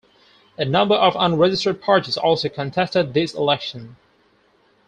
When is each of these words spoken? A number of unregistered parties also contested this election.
A 0.57 0.65
number 0.65 0.95
of 0.95 1.15
unregistered 1.19 1.79
parties 1.79 2.17
also 2.17 2.49
contested 2.49 3.13
this 3.13 3.35
election. 3.35 3.97